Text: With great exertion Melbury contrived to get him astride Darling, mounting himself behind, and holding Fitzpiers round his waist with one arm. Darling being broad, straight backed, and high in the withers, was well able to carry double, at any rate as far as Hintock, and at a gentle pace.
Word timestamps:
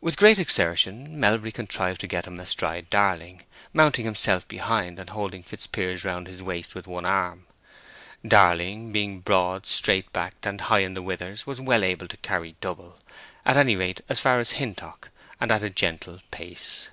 With 0.00 0.16
great 0.18 0.38
exertion 0.38 1.18
Melbury 1.18 1.50
contrived 1.50 2.00
to 2.02 2.06
get 2.06 2.28
him 2.28 2.38
astride 2.38 2.88
Darling, 2.90 3.42
mounting 3.72 4.04
himself 4.04 4.46
behind, 4.46 5.00
and 5.00 5.10
holding 5.10 5.42
Fitzpiers 5.42 6.04
round 6.04 6.28
his 6.28 6.44
waist 6.44 6.76
with 6.76 6.86
one 6.86 7.04
arm. 7.04 7.44
Darling 8.24 8.92
being 8.92 9.18
broad, 9.18 9.66
straight 9.66 10.12
backed, 10.12 10.46
and 10.46 10.60
high 10.60 10.78
in 10.82 10.94
the 10.94 11.02
withers, 11.02 11.44
was 11.44 11.60
well 11.60 11.82
able 11.82 12.06
to 12.06 12.16
carry 12.18 12.54
double, 12.60 13.00
at 13.44 13.56
any 13.56 13.74
rate 13.74 14.00
as 14.08 14.20
far 14.20 14.38
as 14.38 14.52
Hintock, 14.52 15.10
and 15.40 15.50
at 15.50 15.64
a 15.64 15.70
gentle 15.70 16.20
pace. 16.30 16.90